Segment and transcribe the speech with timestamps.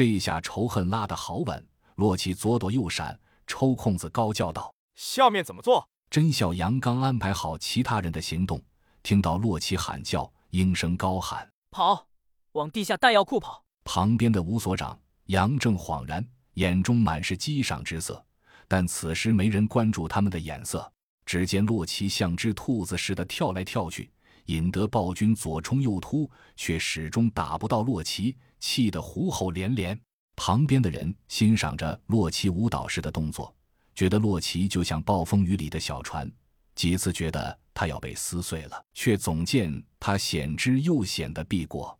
[0.00, 8.58] 这一下仇恨拉得好稳，洛奇左躲右闪，抽空子高叫道：“下面怎么做？”甄小阳刚安排好其他人的行动，
[9.02, 12.06] 听到洛奇喊叫，应声高喊：“跑，
[12.52, 18.24] 往地下弹药库跑！”旁边的吴所长杨正恍然，眼中满是激赏之色，
[18.66, 20.90] 但此时没人关注他们的眼色。
[21.26, 24.10] 只见洛奇像只兔子似的跳来跳去，
[24.50, 29.98] 引得暴君左冲右突，却始终打不到洛奇，气得呼吼连连。
[30.34, 33.54] 旁边的人欣赏着洛奇舞蹈式的动作。
[33.94, 36.28] 觉得洛奇就像暴风雨里的小船，
[36.74, 41.96] 几次觉得他要被撕碎了，却总见他险之又险的避过。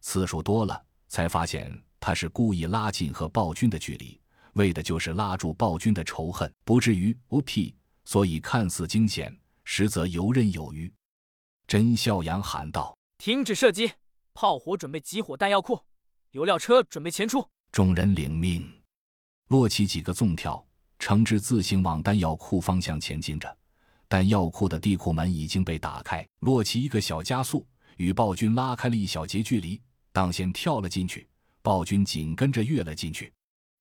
[0.00, 4.18] 次数多了，才发现他是故意拉近和暴君的距离，
[4.54, 7.74] 为的就是拉住暴君的仇恨，不至于无屁。
[8.04, 10.90] 所以看似惊险，实则游刃有余。
[11.72, 13.90] 甄孝阳喊道：“停止射击！
[14.34, 15.80] 炮火准备集火弹药库，
[16.32, 18.70] 油料车准备前出。”众人领命。
[19.48, 20.62] 洛奇几个纵跳。
[20.98, 23.56] 橙之自行往弹药库方向前进着，
[24.06, 26.28] 弹药库的地库门已经被打开。
[26.40, 29.80] 洛奇一个小加速，与暴君拉开了一小截距离，
[30.12, 31.26] 当先跳了进去。
[31.62, 33.32] 暴君紧跟着跃了进去。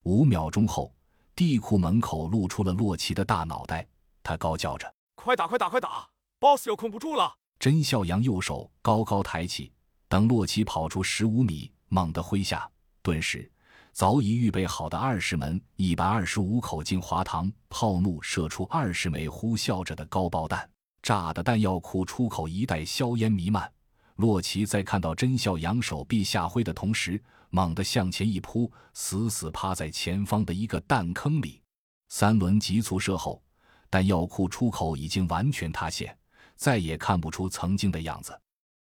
[0.04, 0.96] 五秒钟后，
[1.36, 3.86] 地库门口露出了洛奇的大脑袋，
[4.24, 9.72] 他高叫着：“快打，快打，快打！boss 又控不住了！”甄孝阳右手高高抬起，
[10.10, 12.68] 等洛奇跑出十五米，猛地挥下，
[13.04, 13.48] 顿时。
[13.94, 20.68] 早已预备好的二十门一百二十五口径滑膛炮弩射出二十枚呼啸着的高爆弹，
[21.04, 23.72] 炸的弹药库出口一带硝烟弥漫。
[24.16, 31.62] 洛奇在看到甄孝阳手臂下挥的同时，猛地向前一扑，死死趴在前方的一个弹坑里。
[32.10, 33.40] 三轮急促射后，
[33.88, 36.18] 弹药库出口已经完全塌陷，
[36.56, 38.40] 再也看不出曾经的样子。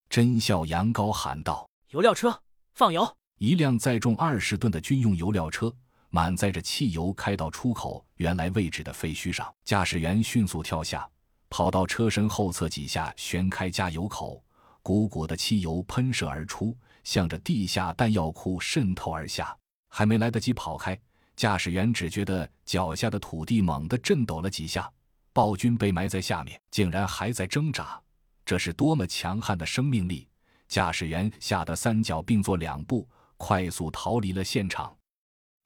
[0.09, 2.41] 甄孝阳高喊道：“油料车，
[2.73, 5.73] 放油！”一辆载重二十吨的军用油料车，
[6.09, 9.47] 满载着汽油，开到出口原来位置的废墟上。
[9.63, 11.07] 驾驶员迅速跳下，
[11.49, 14.43] 跑到车身后侧几下，旋开加油口，
[14.81, 19.55] 鼓鼓的汽油喷射而出，向着地下弹药库渗透而下。
[19.87, 20.99] 还没来得及跑开，
[21.35, 24.91] 驾驶员只觉得脚下的土地猛地震抖了几下。
[25.39, 27.97] 暴君被埋在下面，竟然还在挣扎，
[28.43, 30.27] 这是多么强悍的生命力！
[30.67, 33.07] 驾驶员吓得三脚并作两步。
[33.37, 34.93] 快速逃离了现场，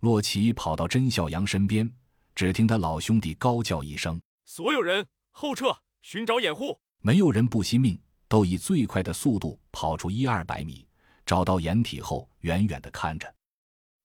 [0.01, 1.91] 洛奇跑到甄孝阳身边，
[2.35, 10.87] 只听他老兄弟高叫一声：“所有人后撤，寻找掩护！”没有人不惜命，都以最快的速度跑出一二百米，
[11.25, 13.33] 找到掩体后，远远的看着。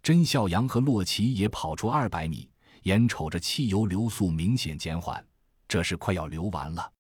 [0.02, 2.48] 甄孝阳和洛奇也跑出二百米，
[2.84, 5.22] 眼瞅着汽油流速明显减缓，
[5.68, 6.90] 这是快要流完了。